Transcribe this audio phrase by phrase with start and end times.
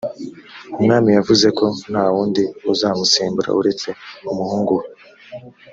[0.79, 3.89] umwami yavuzeko ntawundi uzamusimbura uretse
[4.31, 4.85] umuhungu we